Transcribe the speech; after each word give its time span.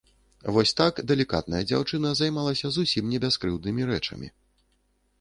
Вось 0.53 0.71
так 0.79 1.01
далікатная 1.11 1.61
дзяўчына 1.73 2.15
займалася 2.23 2.67
зусім 2.81 3.03
не 3.15 3.23
бяскрыўднымі 3.27 3.81
рэчамі. 3.95 4.27